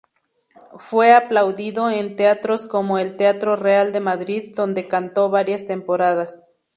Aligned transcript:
Fue 0.79 1.13
aplaudido 1.13 1.91
en 1.91 2.15
teatros 2.15 2.65
como 2.65 2.97
el 2.97 3.17
Teatro 3.17 3.55
Real 3.55 3.91
de 3.93 3.99
Madrid, 3.99 4.51
donde 4.55 4.87
cantó 4.87 5.29
varias 5.29 5.67
temporadas. 5.67 6.43